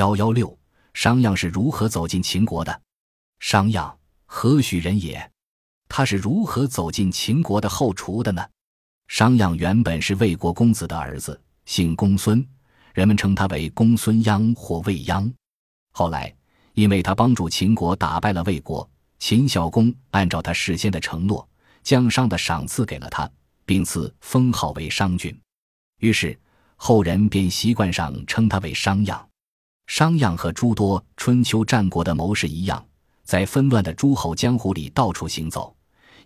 [0.00, 0.58] 幺幺六，
[0.94, 2.80] 商鞅是如何走进秦国的？
[3.38, 5.30] 商鞅何许人也？
[5.90, 8.42] 他是如何走进秦国的后厨的呢？
[9.08, 12.42] 商鞅原本是魏国公子的儿子，姓公孙，
[12.94, 15.30] 人们称他为公孙鞅或魏鞅。
[15.92, 16.34] 后来，
[16.72, 18.88] 因为他帮助秦国打败了魏国，
[19.18, 21.46] 秦孝公按照他事先的承诺，
[21.82, 23.30] 将商的赏赐给了他，
[23.66, 25.38] 并赐封号为商君。
[25.98, 26.40] 于是
[26.76, 29.22] 后人便习惯上称他为商鞅。
[29.90, 32.82] 商鞅和诸多春秋战国的谋士一样，
[33.24, 35.74] 在纷乱的诸侯江湖里到处行走，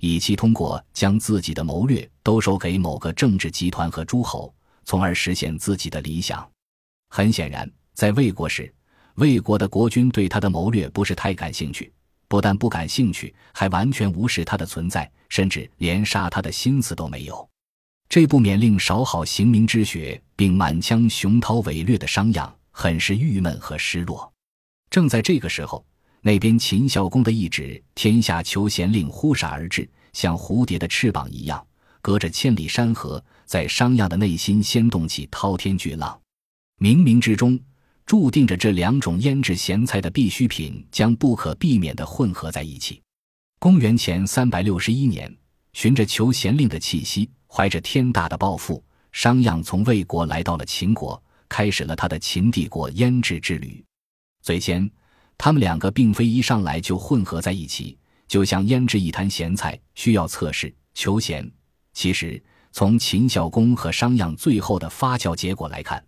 [0.01, 6.47] 以期通过将自己的谋略兜售给某个政治集团和诸侯，从而实现自己的理想。
[7.09, 8.71] 很显然，在魏国时，
[9.15, 11.91] 魏国的国君对他的谋略不是太感兴趣，
[12.29, 17.49] 不但不感兴趣，还完全无视他的存在，甚至连杀他的心思都没有。
[18.11, 22.47] 这不免令少好刑名之学并满腔雄韬伟略的商鞅。
[22.77, 24.31] 很是郁闷和失落。
[24.91, 25.87] 正在这个时候，
[26.21, 31.65] 那边秦孝公的一纸“天下求贤令”忽闪而至，像蝴蝶的翅膀一样，
[32.03, 36.21] 隔着千里山河，在商鞅的内心掀动起滔天巨浪。
[36.79, 37.59] 冥冥之中，
[38.05, 43.01] 注定着这两种腌制咸菜的必需品将不可避免地混合在一起。
[43.61, 45.33] 公元前三百六十一年，
[45.73, 51.23] 循着求贤令的气息，怀着天大的抱负，商鞅从魏国来到了秦国。
[51.49, 53.85] 开始了他的秦帝国腌制之旅。
[54.43, 54.91] 最先，
[55.39, 57.97] 他们两个并非一上来就混合在一起，
[58.29, 61.51] 就像腌制一坛咸菜需要测试求咸。
[61.93, 62.43] 其实，
[62.73, 66.05] 从秦孝公和商鞅最后的发酵结果来看，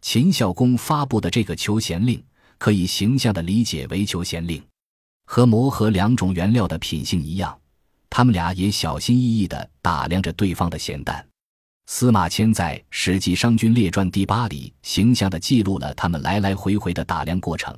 [0.00, 2.22] 秦孝公发布的这个求咸令，
[2.56, 4.62] 可以形象地理解为求咸令。
[5.26, 7.58] 和磨合两种原料的品性一样，
[8.08, 11.24] 他们俩也小心翼翼地打量着对方的咸淡。
[11.90, 17.74] 司马迁在《史记·商君列传》第八里，形象地记录了他们来来回回的打量过程。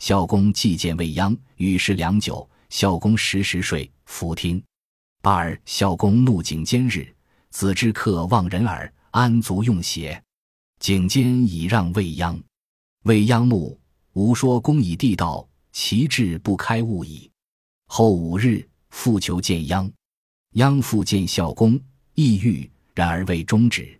[0.00, 2.46] 孝公既见未央，与时良久。
[2.70, 4.60] 孝公时时睡，弗听。
[5.22, 7.06] 八儿，孝公怒景监日，
[7.50, 10.20] 子之客望人耳，安足用邪？
[10.80, 12.36] 景监以让未央。
[13.04, 13.78] 未央怒，
[14.14, 17.30] 吾说公以地道，其志不开物矣。
[17.86, 19.88] 后五日，复求见央，
[20.54, 21.80] 央复见孝公，
[22.16, 22.68] 意欲。
[22.94, 23.98] 然而未终止。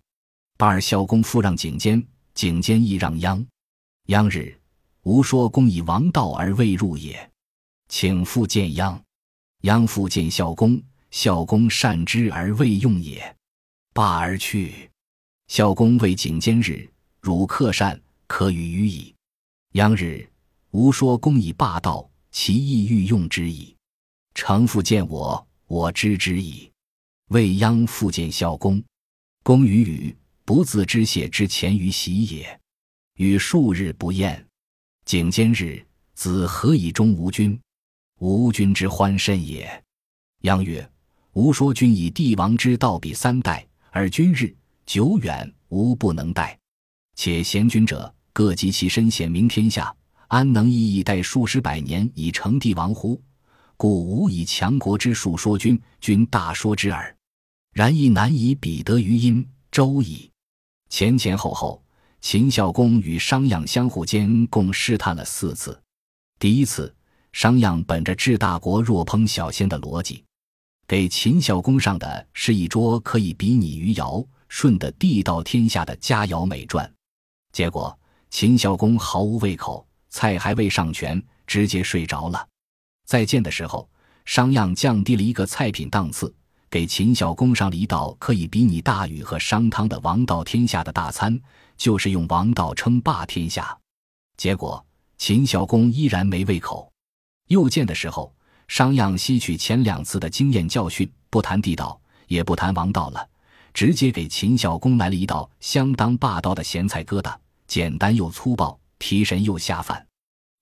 [0.56, 2.02] 八二孝公复让景监，
[2.34, 3.44] 景监亦让鞅。
[4.06, 4.58] 鞅日，
[5.02, 7.30] 吾说公以王道而未入也，
[7.88, 9.00] 请复见鞅。
[9.62, 13.36] 鞅复见孝公，孝公善之而未用也，
[13.92, 14.90] 罢而去。
[15.48, 16.88] 孝公谓景监日：
[17.20, 19.14] 汝克善，可与予矣。
[19.74, 20.28] 鞅日，
[20.70, 23.76] 吾说公以霸道，其意欲用之矣。
[24.34, 26.71] 诚复见我，我知之矣。
[27.28, 28.82] 未央复见孝公，
[29.42, 32.60] 公与语不自知谢之前于喜也，
[33.16, 34.46] 与数日不厌。
[35.04, 35.84] 景监日，
[36.14, 37.58] 子何以终吾君？
[38.18, 39.82] 吾君之欢甚也。
[40.42, 40.88] 央曰：
[41.32, 46.58] 吾说君以帝王之道比三代，而君日久远，吾不能待。
[47.14, 49.94] 且贤君者，各及其身显明天下，
[50.28, 53.20] 安能一以待数十百年以成帝王乎？
[53.76, 57.14] 故吾以强国之术说君，君大说之耳。
[57.72, 60.30] 然亦难以比得于殷周矣。
[60.90, 61.82] 前前后后，
[62.20, 65.80] 秦孝公与商鞅相互间共试探了四次。
[66.38, 66.94] 第一次，
[67.32, 70.22] 商鞅本着治大国若烹小鲜的逻辑，
[70.86, 76.86] 给秦孝公上的是一桌可以比拟于尧舜的地道天下的佳肴美馔。
[77.52, 82.46] 结果，秦孝公毫无胃口，菜还未上全，直接睡着了。
[83.12, 83.86] 再见的时候，
[84.24, 86.34] 商鞅降低了一个菜品档次。
[86.70, 91.38] 给秦孝公上了一道可以比拟大禹和商汤的王道天下的大餐，
[91.76, 93.78] 就是用王道称霸天下。
[94.38, 94.82] 结果
[95.18, 96.90] 秦孝公依然没胃口。
[97.48, 98.34] 又见的时候，
[98.66, 103.28] 商鞅吸取前两次的经验教训，不谈地道，也不谈王道了，
[103.74, 107.36] 直接给秦孝公来了一道相当霸道的咸菜疙瘩，
[107.66, 110.06] 简单又粗暴，提神又下饭。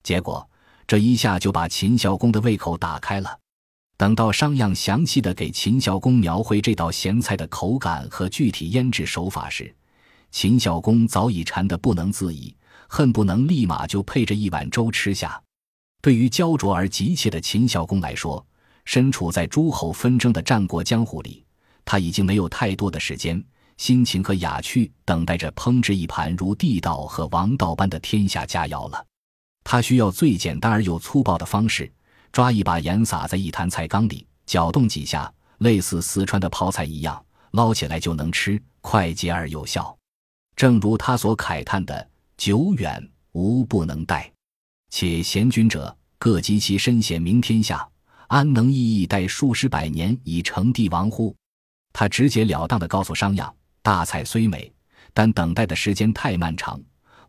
[0.03, 0.45] 结果
[0.91, 3.39] 这一下就把秦孝公的胃口打开了。
[3.97, 9.73] 等到商鞅详细的给秦孝公描绘这道咸菜的口感和具体腌制手法时，
[10.33, 12.53] 秦孝公早已馋得不能自已，
[12.89, 15.41] 恨不能立马就配着一碗粥吃下。
[16.03, 18.45] 对于焦灼而急切的秦孝公来说，
[18.85, 21.45] 身处在诸侯纷争的战国江湖里，
[21.85, 23.41] 他已经没有太多的时间、
[23.77, 29.07] 心情和雅趣等待着烹制一盘如地道和王道般的天下佳肴了。
[29.65, 31.91] 他需要最简单而又粗暴的方式。
[32.33, 39.97] 抓一把盐撒在一坛菜缸里，搅动几下，类似四川的泡菜一样，捞起来就能吃，快捷而有效。
[40.55, 42.09] 正如他所慨叹的
[42.39, 44.31] ：“久远无不能待。
[44.91, 47.89] 且贤君者，各及其身显名天下，
[48.29, 51.35] 安能意义待数十百年以成帝王乎？
[51.93, 53.53] 他直截了当地告诉商鞅：
[53.83, 54.73] 大菜虽美，
[55.13, 56.81] 但等待的时间太漫长，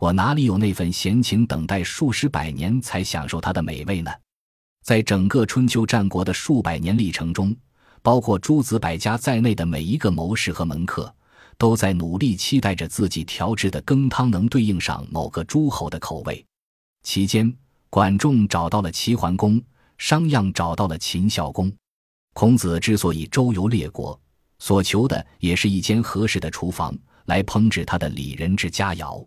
[0.02, 4.10] 我哪里有那份闲情等待数十百年才享受它的美味呢？
[4.84, 7.56] 在整个春秋战国的数百年历程中，
[8.02, 11.14] 包括诸子百家在内的每一个谋士和门客，
[11.56, 16.44] 都在努力期待着自己调制的羹汤能对应上某个诸侯的口味。
[17.04, 17.56] 期间，
[17.92, 19.62] 管仲找到了齐桓公，
[20.00, 21.72] 商鞅找到了秦孝公。
[22.34, 24.20] 孔子之所以周游列国，
[24.58, 29.24] 所求的也是一间合适的厨房，来烹制他的礼人之佳肴。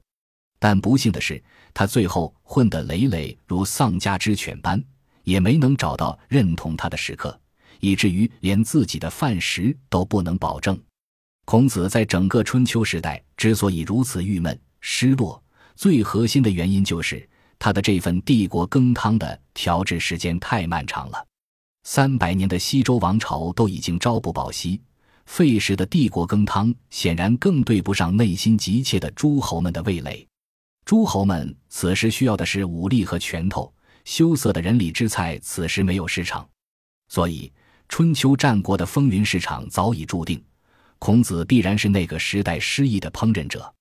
[0.65, 1.45] 但不幸的是，
[1.75, 4.83] 他最后混得累累如丧家之犬般。
[5.25, 7.39] 也没能找到认同他的时刻，
[7.81, 10.81] 以至于连自己的饭食都不能保证。
[11.45, 15.43] 孔子在整个春秋时代之所以如此郁闷失落，
[15.77, 17.29] 最核心的原因就是
[17.59, 21.27] 他的这份帝国羹汤的调制时间太漫长了。
[21.83, 24.81] 三百年的西周王朝都已经朝不保夕，
[25.27, 30.27] 费时的帝国羹汤显然更对不上内心急切的诸侯们的味蕾。
[30.85, 33.73] 诸侯们此时需要的是武力和拳头。
[34.05, 36.47] 羞涩的人礼之菜此时没有市场，
[37.09, 37.51] 所以
[37.89, 40.45] 春秋战国的风云市场早已注定，
[40.99, 43.73] 孔子必然是那个时代失意的烹饪者，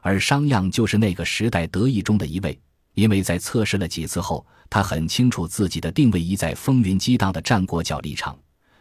[0.00, 2.60] 而商鞅就是那个时代得意中的一位。
[2.94, 8.36] 因为在测试了几次后，他很清楚自己的定位，一在风云激荡的战国角立场。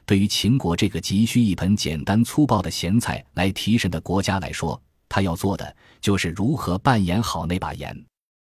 [0.08, 8.09] 对于秦国这个急需一盆简单粗暴的咸菜来提神的国家来说，他要做的就是如何扮演好那把盐。